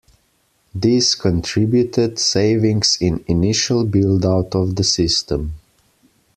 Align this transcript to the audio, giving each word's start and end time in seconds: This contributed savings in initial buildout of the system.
This 0.73 1.13
contributed 1.13 2.17
savings 2.17 2.97
in 2.99 3.23
initial 3.27 3.85
buildout 3.85 4.59
of 4.59 4.75
the 4.75 4.83
system. 4.83 5.53